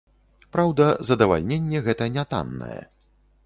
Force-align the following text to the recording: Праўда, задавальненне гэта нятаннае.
Праўда, 0.55 0.87
задавальненне 1.11 1.85
гэта 1.91 2.11
нятаннае. 2.17 2.83